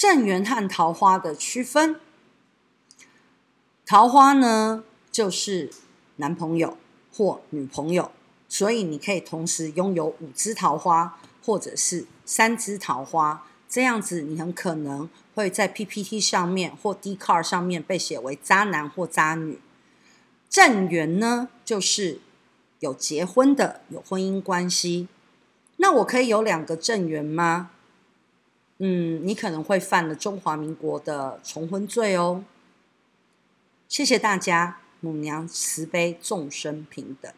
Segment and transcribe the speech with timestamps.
[0.00, 2.00] 正缘和桃花的区分。
[3.84, 5.70] 桃花呢，就是
[6.16, 6.78] 男朋友
[7.12, 8.10] 或女朋友，
[8.48, 13.46] 所以你可以同时拥有五支桃花，或者是三支桃花。
[13.68, 19.60] 这样子，你很可能会在 PPT 上面或 Dcard 上面被写为渣男或渣女。
[20.48, 22.20] 正缘呢，就是
[22.78, 25.08] 有结婚的，有婚姻关系。
[25.76, 27.72] 那我可以有两个正缘吗？
[28.82, 32.42] 嗯，你可能会犯了中华民国的重婚罪哦。
[33.86, 37.30] 谢谢大家，母娘慈悲，众生平等。